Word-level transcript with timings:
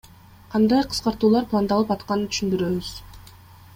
Кандай 0.53 0.81
кыскартуулар 0.93 1.45
пландалып 1.51 1.93
атканын 1.99 2.27
түшүндүрөбүз. 2.33 2.91